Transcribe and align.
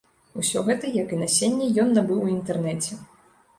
Усё 0.43 0.63
гэта, 0.69 0.89
як 0.99 1.13
і 1.17 1.19
насенне 1.25 1.69
ён 1.85 1.93
набыў 1.99 2.25
у 2.25 2.33
інтэрнэце. 2.35 3.01